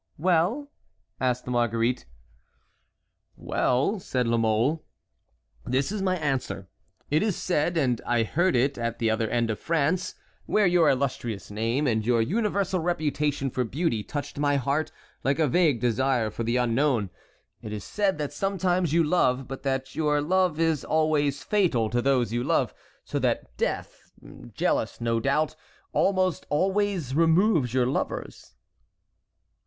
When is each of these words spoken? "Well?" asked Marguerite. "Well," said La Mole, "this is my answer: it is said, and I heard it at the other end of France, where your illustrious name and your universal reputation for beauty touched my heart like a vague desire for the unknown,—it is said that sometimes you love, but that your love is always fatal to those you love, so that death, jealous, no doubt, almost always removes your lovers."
"Well?" 0.17 0.71
asked 1.19 1.45
Marguerite. 1.45 2.07
"Well," 3.35 3.99
said 3.99 4.25
La 4.27 4.37
Mole, 4.37 4.83
"this 5.63 5.91
is 5.91 6.01
my 6.01 6.17
answer: 6.17 6.67
it 7.11 7.21
is 7.21 7.35
said, 7.35 7.77
and 7.77 8.01
I 8.03 8.23
heard 8.23 8.55
it 8.55 8.79
at 8.79 8.97
the 8.97 9.11
other 9.11 9.29
end 9.29 9.51
of 9.51 9.59
France, 9.59 10.15
where 10.47 10.65
your 10.65 10.89
illustrious 10.89 11.51
name 11.51 11.85
and 11.85 12.03
your 12.03 12.19
universal 12.19 12.79
reputation 12.79 13.51
for 13.51 13.63
beauty 13.63 14.01
touched 14.01 14.39
my 14.39 14.55
heart 14.55 14.91
like 15.23 15.37
a 15.37 15.47
vague 15.47 15.79
desire 15.79 16.31
for 16.31 16.41
the 16.43 16.57
unknown,—it 16.57 17.71
is 17.71 17.83
said 17.83 18.17
that 18.17 18.33
sometimes 18.33 18.93
you 18.93 19.03
love, 19.03 19.47
but 19.47 19.61
that 19.61 19.93
your 19.93 20.19
love 20.19 20.59
is 20.59 20.83
always 20.83 21.43
fatal 21.43 21.91
to 21.91 22.01
those 22.01 22.33
you 22.33 22.43
love, 22.43 22.73
so 23.05 23.19
that 23.19 23.55
death, 23.55 24.11
jealous, 24.55 24.99
no 24.99 25.19
doubt, 25.19 25.55
almost 25.93 26.47
always 26.49 27.13
removes 27.13 27.71
your 27.71 27.85
lovers." 27.85 28.55